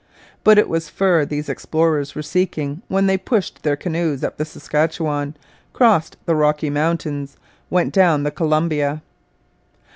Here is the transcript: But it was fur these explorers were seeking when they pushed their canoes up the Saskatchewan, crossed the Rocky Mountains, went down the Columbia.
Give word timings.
But 0.43 0.57
it 0.57 0.67
was 0.67 0.89
fur 0.89 1.25
these 1.25 1.47
explorers 1.47 2.15
were 2.15 2.23
seeking 2.23 2.81
when 2.87 3.05
they 3.05 3.19
pushed 3.19 3.61
their 3.61 3.75
canoes 3.75 4.23
up 4.23 4.37
the 4.37 4.45
Saskatchewan, 4.45 5.35
crossed 5.73 6.17
the 6.25 6.35
Rocky 6.35 6.71
Mountains, 6.71 7.37
went 7.69 7.93
down 7.93 8.23
the 8.23 8.31
Columbia. 8.31 9.03